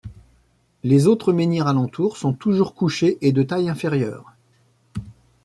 [0.83, 4.33] Les autres menhirs alentour sont toujours couchés et de taille inférieure.